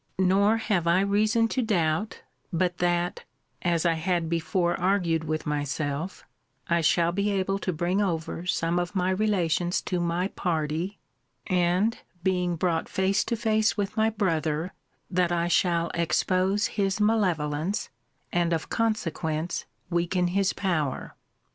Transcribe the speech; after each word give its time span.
'Nor 0.17 0.57
have 0.57 0.87
I 0.87 1.01
reason 1.01 1.47
to 1.49 1.61
doubt, 1.61 2.23
but 2.51 2.79
that 2.79 3.23
(as 3.61 3.85
I 3.85 3.93
had 3.93 4.29
before 4.29 4.75
argued 4.79 5.25
with 5.25 5.45
myself) 5.45 6.25
I 6.67 6.81
shall 6.81 7.11
be 7.11 7.29
able 7.29 7.59
to 7.59 7.71
bring 7.71 8.01
over 8.01 8.47
some 8.47 8.79
of 8.79 8.95
my 8.95 9.11
relations 9.11 9.79
to 9.83 9.99
my 9.99 10.29
party; 10.29 10.97
and, 11.45 11.99
being 12.23 12.55
brought 12.55 12.89
face 12.89 13.23
to 13.25 13.35
face 13.35 13.77
with 13.77 13.95
my 13.95 14.09
brother, 14.09 14.73
that 15.11 15.31
I 15.31 15.47
shall 15.47 15.91
expose 15.93 16.65
his 16.65 16.99
malevolence, 16.99 17.91
and 18.33 18.53
of 18.53 18.69
consequence 18.69 19.65
weaken 19.91 20.29
his 20.29 20.51
power. 20.51 21.15